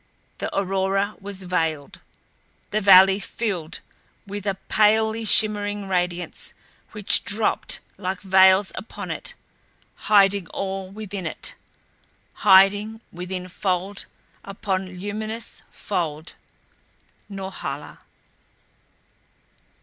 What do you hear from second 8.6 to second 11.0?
upon it, hiding all